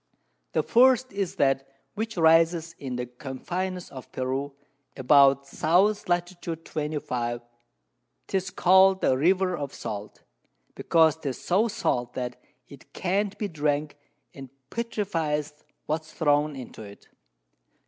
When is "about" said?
4.97-5.43